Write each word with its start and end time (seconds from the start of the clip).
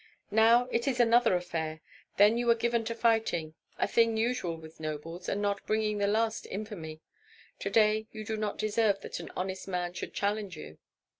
"Now 0.31 0.65
it 0.71 0.87
is 0.87 0.99
another 0.99 1.35
affair. 1.35 1.79
Then 2.17 2.35
you 2.35 2.47
were 2.47 2.55
given 2.55 2.83
to 2.85 2.95
fighting, 2.95 3.53
a 3.77 3.87
thing 3.87 4.17
usual 4.17 4.57
with 4.57 4.79
nobles, 4.79 5.29
and 5.29 5.43
not 5.43 5.63
bringing 5.67 5.99
the 5.99 6.07
last 6.07 6.47
infamy. 6.47 7.01
To 7.59 7.69
day 7.69 8.07
you 8.11 8.25
do 8.25 8.35
not 8.35 8.57
deserve 8.57 9.01
that 9.01 9.19
an 9.19 9.29
honest 9.35 9.67
man 9.67 9.93
should 9.93 10.15
challenge 10.15 10.57
you." 10.57 10.79